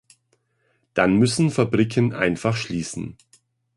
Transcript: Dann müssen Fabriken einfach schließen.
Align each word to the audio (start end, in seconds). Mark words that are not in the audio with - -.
Dann 0.95 1.17
müssen 1.19 1.51
Fabriken 1.51 2.11
einfach 2.11 2.55
schließen. 2.55 3.17